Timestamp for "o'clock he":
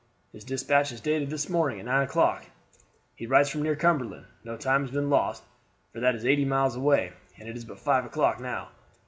2.01-3.27